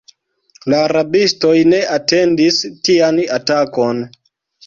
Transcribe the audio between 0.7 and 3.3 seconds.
La rabistoj ne atendis tian